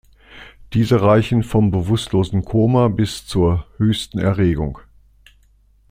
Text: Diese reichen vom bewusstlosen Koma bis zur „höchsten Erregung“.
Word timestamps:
Diese 0.73 1.03
reichen 1.03 1.43
vom 1.43 1.69
bewusstlosen 1.69 2.43
Koma 2.43 2.87
bis 2.87 3.27
zur 3.27 3.67
„höchsten 3.77 4.17
Erregung“. 4.17 4.79